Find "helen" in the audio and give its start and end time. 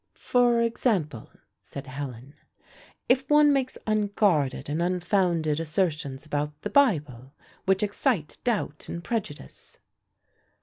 1.85-2.33